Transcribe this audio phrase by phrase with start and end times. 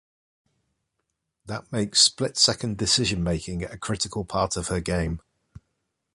[1.45, 5.21] That makes split-second decision making a critical part of her game.